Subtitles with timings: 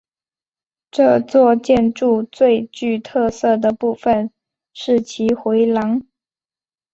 [0.89, 4.31] 这座建筑最具特色的部分
[4.73, 6.01] 是其回廊。